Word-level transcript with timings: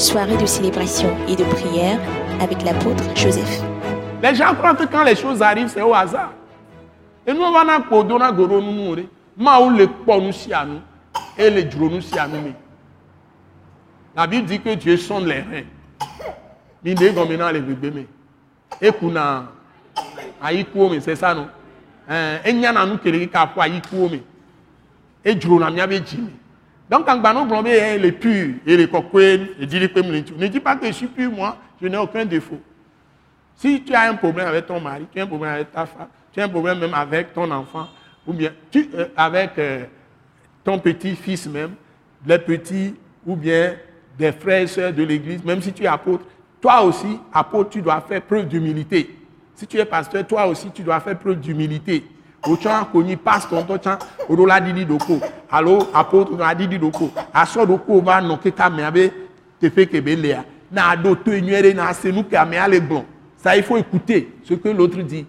soirée 0.00 0.36
de 0.38 0.46
célébration 0.46 1.14
et 1.28 1.36
de 1.36 1.44
prière 1.44 2.00
avec 2.40 2.62
l'apôtre 2.62 3.04
Joseph. 3.14 3.60
Les 4.22 4.34
gens 4.34 4.54
croient 4.54 4.74
que 4.74 4.84
quand 4.84 5.04
les 5.04 5.14
choses 5.14 5.42
arrivent, 5.42 5.68
c'est 5.68 5.82
au 5.82 5.94
hasard. 5.94 6.32
Et 7.26 7.34
nous, 7.34 7.42
on 7.42 7.52
va 7.52 7.64
nous 7.64 8.02
donner 8.04 8.32
goro 8.32 8.62
nous 8.62 8.72
mourir. 8.72 9.04
Ma 9.36 9.60
ou 9.60 9.70
le 9.70 9.88
nous 10.06 10.32
si 10.32 10.52
à 10.54 10.64
nous. 10.64 10.80
Et 11.36 11.50
les 11.50 11.64
dros 11.64 11.90
nous 11.90 12.00
si 12.00 12.18
à 12.18 12.26
nous. 12.26 12.38
La 14.16 14.26
Bible 14.26 14.46
dit 14.46 14.60
que 14.60 14.74
Dieu 14.74 14.96
sonde 14.96 15.26
les 15.26 15.40
reins. 15.40 15.64
Mine 16.82 17.14
comme 17.14 17.28
maintenant 17.28 17.50
les 17.50 17.60
bébés. 17.60 18.08
Et 18.80 18.90
qu'on 18.92 19.14
a 19.16 19.44
ayi 20.42 20.66
mais 20.74 21.00
c'est 21.00 21.16
ça 21.16 21.34
non. 21.34 21.46
Et 22.44 22.52
n'y 22.54 22.66
a 22.66 22.86
nous 22.86 22.96
capable 23.28 23.60
ayi 23.60 23.82
mais 24.10 24.22
Et 25.24 25.34
dros 25.34 25.60
na 25.60 25.70
mia 25.70 25.86
be 25.86 26.00
jimi. 26.04 26.39
Donc, 26.90 27.06
quand 27.06 27.18
Banon 27.18 27.46
Blomé 27.46 27.70
est 27.70 28.12
pur, 28.12 28.54
et 28.66 28.76
les 28.76 28.88
coquins, 28.88 29.46
et 29.60 29.64
dit 29.66 29.78
ne 29.78 30.46
dis 30.48 30.58
pas 30.58 30.74
que 30.74 30.86
je 30.88 30.92
suis 30.92 31.06
pur, 31.06 31.30
moi, 31.30 31.56
je 31.80 31.86
n'ai 31.86 31.96
aucun 31.96 32.24
défaut. 32.24 32.58
Si 33.54 33.80
tu 33.82 33.94
as 33.94 34.10
un 34.10 34.14
problème 34.14 34.48
avec 34.48 34.66
ton 34.66 34.80
mari, 34.80 35.06
tu 35.12 35.20
as 35.20 35.22
un 35.22 35.26
problème 35.28 35.54
avec 35.54 35.70
ta 35.70 35.86
femme, 35.86 36.08
tu 36.32 36.40
as 36.40 36.44
un 36.44 36.48
problème 36.48 36.80
même 36.80 36.94
avec 36.94 37.32
ton 37.32 37.48
enfant, 37.52 37.86
ou 38.26 38.32
bien 38.32 38.50
euh, 38.74 39.06
avec 39.16 39.50
euh, 39.58 39.84
ton 40.64 40.80
petit-fils 40.80 41.46
même, 41.46 41.74
les 42.26 42.38
petits, 42.38 42.96
ou 43.24 43.36
bien 43.36 43.76
des 44.18 44.32
frères 44.32 44.62
et 44.62 44.66
sœurs 44.66 44.92
de 44.92 45.04
l'église, 45.04 45.44
même 45.44 45.62
si 45.62 45.72
tu 45.72 45.84
es 45.84 45.86
apôtre, 45.86 46.24
toi 46.60 46.82
aussi, 46.82 47.20
apôtre, 47.32 47.70
tu 47.70 47.82
dois 47.82 48.00
faire 48.00 48.20
preuve 48.22 48.48
d'humilité. 48.48 49.16
Si 49.54 49.64
tu 49.64 49.78
es 49.78 49.84
pasteur, 49.84 50.26
toi 50.26 50.46
aussi, 50.46 50.70
tu 50.72 50.82
dois 50.82 50.98
faire 50.98 51.16
preuve 51.16 51.38
d'humilité 51.38 52.02
ŋutɔ 52.46 53.78
tsã 53.78 53.98
woɖo 54.28 54.46
la 54.46 54.60
ɖiɖi 54.60 54.84
ɖoko 54.84 55.20
alo 55.50 55.88
apôtre 55.92 56.36
la 56.38 56.54
ɖiɖi 56.54 56.78
ɖoko 56.78 57.10
asɔ 57.32 57.66
ɖoko 57.66 58.00
va 58.02 58.20
nɔ 58.20 58.38
keka 58.42 58.70
mea 58.70 58.90
be 58.90 59.10
teƒe 59.60 59.86
ke 59.86 60.00
be 60.00 60.16
lea. 60.16 60.44
Na 60.70 60.94
aɖo 60.94 61.14
to 61.24 61.30
nyuie 61.30 61.62
ɖe 61.62 61.74
na 61.74 61.88
ase 61.88 62.12
nu 62.12 62.22
ke 62.24 62.34
amea 62.36 62.68
le 62.68 62.80
gblɔ 62.80 63.04
ça 63.36 63.56
il 63.56 63.62
faut 63.62 63.76
écouter 63.76 64.28
ce 64.44 64.54
que 64.54 64.68
l'autre 64.68 65.02
dit. 65.02 65.26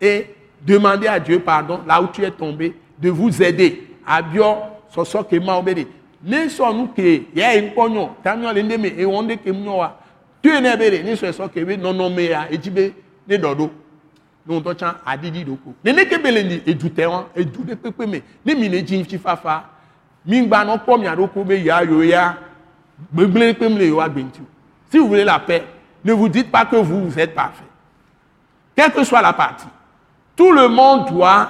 Et 0.00 0.34
demander 0.64 1.08
à 1.08 1.18
Dieu 1.18 1.40
pardon 1.40 1.80
là 1.86 2.00
où 2.00 2.06
tu 2.08 2.22
es 2.22 2.30
tombé 2.30 2.74
de 2.98 3.10
vous 3.10 3.42
aider. 3.42 3.88
Abiɔ 4.06 4.56
sɔsɔ 4.94 5.24
ke 5.28 5.40
ma 5.44 5.56
wo 5.56 5.62
be 5.62 5.74
de 5.74 5.86
ne 6.22 6.46
sɔ 6.46 6.74
nu 6.74 6.88
ke 6.88 7.26
ya 7.34 7.54
ye 7.54 7.62
ŋkpɔ 7.70 7.90
nyɔ 7.90 8.08
tamiɔ 8.22 8.52
le 8.54 8.62
ne 8.62 8.76
me 8.76 8.88
ewɔ 8.90 9.26
ne 9.26 9.36
ke 9.36 9.50
nyɔ 9.50 9.76
wa 9.76 9.96
to 10.42 10.48
ye 10.48 10.60
ne 10.60 10.76
be 10.76 10.90
de 10.90 11.02
ne 11.02 11.14
sɔ 11.14 11.32
sɔ 11.32 11.48
ke 11.52 11.64
be 11.64 11.76
nɔnɔme 11.76 12.28
ya 12.28 12.46
edzi 12.50 12.70
be 12.70 12.94
ne 13.26 13.36
dɔ 13.36 13.54
ɖo 13.56 13.70
ní 14.46 14.54
wọn 14.54 14.74
tán 14.76 14.94
adidi 15.04 15.44
doko. 15.44 15.74
Nene 15.84 16.04
kebele 16.04 16.42
ni 16.42 16.62
edutẹ 16.66 17.06
wọn 17.06 17.24
edu 17.34 17.64
de 17.64 17.74
pepe 17.74 18.06
me 18.06 18.22
ne 18.44 18.54
mi 18.54 18.68
ne 18.68 18.82
dzi 18.82 18.98
ŋtsi 19.02 19.18
fafa. 19.18 19.64
Mi 20.26 20.46
gba 20.46 20.64
nọ 20.64 20.76
kpɔ 20.78 20.98
mia 21.00 21.14
ɖoko 21.14 21.44
be 21.44 21.54
ya 21.64 21.82
yo 21.82 22.02
ya 22.02 22.36
gbegble 23.12 23.54
pe 23.54 23.68
mi 23.68 23.78
le 23.78 23.86
yo 23.88 24.00
agbenti 24.00 24.40
o 24.40 24.46
si 24.90 24.98
vous 24.98 25.08
voulez 25.08 25.24
la 25.24 25.38
paix 25.38 25.64
ne 26.04 26.12
vous 26.12 26.28
dites 26.28 26.50
pas 26.50 26.64
que 26.64 26.76
vous 26.76 27.08
vous 27.08 27.18
êtes 27.18 27.34
parfait. 27.34 27.64
Quelle 28.74 28.92
que 28.92 29.04
soit 29.04 29.22
la 29.22 29.32
partie 29.32 29.68
tout 30.34 30.52
le 30.52 30.68
monde 30.68 31.08
doit 31.08 31.48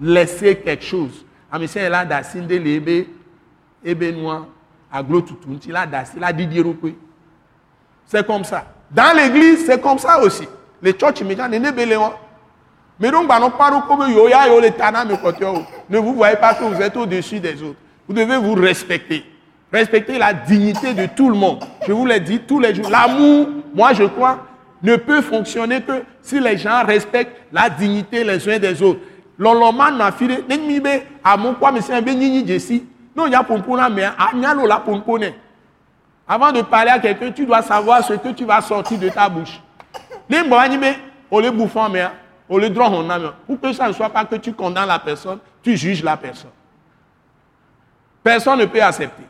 laisser 0.00 0.56
quelque 0.56 0.84
chose. 0.84 1.24
Amisɛn 1.50 1.82
yɛ 1.84 1.88
la 1.88 2.04
da 2.04 2.22
si 2.22 2.40
de 2.40 2.54
le 2.56 2.70
ebe 2.76 3.06
ebe 3.84 4.12
nua 4.12 4.46
aglo 4.92 5.20
tutu 5.22 5.48
ŋuti 5.48 5.70
la 5.72 5.86
da 5.86 6.04
si 6.04 6.18
la 6.18 6.32
didi 6.32 6.60
eɖokue 6.60 6.94
c'est 8.06 8.26
comme 8.26 8.44
ça. 8.44 8.64
Dans 8.90 9.14
l'église 9.16 9.66
c'est 9.66 9.80
comme 9.80 9.98
ça 9.98 10.18
aussi. 10.20 10.48
Les 10.82 10.92
church 10.92 11.22
mi 11.22 11.34
kan 11.36 11.48
nene 11.48 11.72
bele 11.72 11.96
wọn. 11.96 12.12
Mais 13.00 13.10
donc, 13.10 13.28
ne 15.88 15.98
vous 15.98 16.14
voyez 16.14 16.36
pas 16.36 16.54
que 16.54 16.64
vous 16.64 16.82
êtes 16.82 16.96
au-dessus 16.96 17.38
des 17.38 17.62
autres. 17.62 17.78
Vous 18.08 18.14
devez 18.14 18.36
vous 18.38 18.54
respecter. 18.54 19.24
Respecter 19.72 20.18
la 20.18 20.32
dignité 20.32 20.94
de 20.94 21.06
tout 21.06 21.28
le 21.28 21.36
monde. 21.36 21.62
Je 21.86 21.92
vous 21.92 22.06
l'ai 22.06 22.20
dit 22.20 22.40
tous 22.40 22.58
les 22.58 22.74
jours. 22.74 22.88
L'amour, 22.90 23.48
moi 23.74 23.92
je 23.92 24.04
crois, 24.04 24.38
ne 24.82 24.96
peut 24.96 25.20
fonctionner 25.20 25.82
que 25.82 26.02
si 26.22 26.40
les 26.40 26.56
gens 26.56 26.84
respectent 26.84 27.36
la 27.52 27.68
dignité 27.68 28.24
les 28.24 28.48
uns 28.48 28.58
des 28.58 28.82
autres. 28.82 29.00
Loloma 29.38 29.90
na 29.90 30.10
file, 30.10 30.42
n'enmi 30.48 30.80
be 30.80 31.02
amon 31.22 31.54
kwa 31.54 31.70
me 31.70 31.78
un 31.92 32.02
be 32.02 32.10
nyinyi 32.10 32.44
jesi. 32.46 32.84
Non, 33.14 33.26
il 33.26 33.32
y 33.32 33.34
a 33.36 33.44
pompona 33.44 33.88
mais 33.88 34.08
anyalo 34.18 34.66
la 34.66 34.78
pompone. 34.78 35.32
Avant 36.26 36.50
de 36.50 36.62
parler 36.62 36.90
à 36.90 36.98
quelqu'un, 36.98 37.30
tu 37.30 37.46
dois 37.46 37.62
savoir 37.62 38.02
ce 38.04 38.14
que 38.14 38.30
tu 38.30 38.44
vas 38.44 38.60
sortir 38.60 38.98
de 38.98 39.08
ta 39.08 39.28
bouche. 39.28 39.60
N'enmi 40.28 40.78
be, 40.78 40.96
on 42.48 42.56
le 42.56 42.66
au 42.66 42.68
lieu 42.68 42.70
de 42.70 43.28
pour 43.46 43.60
que 43.60 43.72
ça 43.72 43.88
ne 43.88 43.92
soit 43.92 44.10
pas 44.10 44.24
que 44.24 44.36
tu 44.36 44.52
condamnes 44.52 44.88
la 44.88 44.98
personne, 44.98 45.38
tu 45.62 45.76
juges 45.76 46.02
la 46.02 46.16
personne. 46.16 46.50
Personne 48.22 48.58
ne 48.58 48.66
peut 48.66 48.82
accepter. 48.82 49.24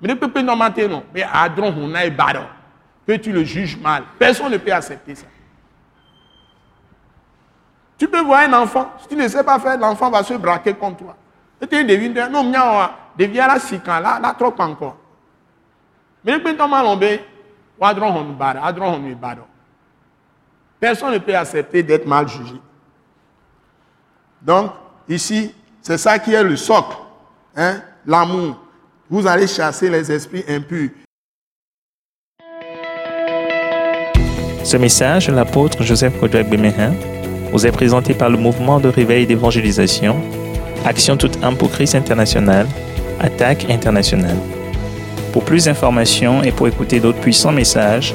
Mais 0.00 0.08
ne 0.08 0.14
peut 0.14 0.30
pas 0.30 0.42
non. 0.42 1.04
Mais 1.14 1.22
à 1.22 1.48
que 1.48 3.12
tu 3.12 3.32
le 3.32 3.44
juges 3.44 3.78
mal. 3.78 4.04
Personne 4.18 4.52
ne 4.52 4.58
peut 4.58 4.72
accepter 4.72 5.14
ça. 5.14 5.26
Tu 7.98 8.08
peux 8.08 8.20
voir 8.20 8.40
un 8.40 8.52
enfant, 8.52 8.92
si 9.00 9.08
tu 9.08 9.16
ne 9.16 9.26
sais 9.26 9.42
pas 9.42 9.58
faire, 9.58 9.78
l'enfant 9.78 10.10
va 10.10 10.22
se 10.22 10.34
braquer 10.34 10.74
contre 10.74 10.98
toi. 10.98 11.16
Et 11.60 11.66
tu 11.66 11.82
devines, 11.82 12.12
non, 12.30 12.44
devient 13.16 13.36
là, 13.36 13.58
si 13.58 13.80
quand 13.80 14.00
là, 14.00 14.18
là, 14.20 14.34
trop 14.38 14.54
encore. 14.58 14.98
Mais 16.22 16.32
ne 16.32 16.38
peut 16.38 16.54
pas 16.54 16.66
mal, 16.66 16.84
on 16.84 17.00
adron, 17.80 18.08
on 18.08 18.32
va 18.32 18.64
adron, 18.64 18.94
on 18.94 19.16
va 19.20 19.36
Personne 20.78 21.12
ne 21.14 21.18
peut 21.18 21.34
accepter 21.34 21.82
d'être 21.82 22.06
mal 22.06 22.28
jugé. 22.28 22.60
Donc, 24.42 24.72
ici, 25.08 25.54
c'est 25.80 25.98
ça 25.98 26.18
qui 26.18 26.34
est 26.34 26.42
le 26.42 26.56
socle. 26.56 26.96
Hein? 27.56 27.80
L'amour. 28.06 28.56
Vous 29.08 29.26
allez 29.26 29.46
chasser 29.46 29.88
les 29.88 30.10
esprits 30.12 30.44
impurs. 30.48 30.90
Ce 34.64 34.76
message, 34.76 35.30
l'apôtre 35.30 35.82
Joseph 35.82 36.18
Kodouak 36.18 36.50
Bemehin, 36.50 36.92
vous 37.52 37.66
est 37.66 37.72
présenté 37.72 38.14
par 38.14 38.28
le 38.28 38.36
mouvement 38.36 38.80
de 38.80 38.88
réveil 38.88 39.26
d'évangélisation, 39.26 40.20
Action 40.84 41.16
toute 41.16 41.42
âme 41.42 41.56
pour 41.56 41.70
Christ 41.70 41.94
international, 41.94 42.66
Attaque 43.20 43.70
internationale. 43.70 44.36
Pour 45.32 45.44
plus 45.44 45.64
d'informations 45.64 46.42
et 46.42 46.52
pour 46.52 46.68
écouter 46.68 47.00
d'autres 47.00 47.20
puissants 47.20 47.52
messages, 47.52 48.14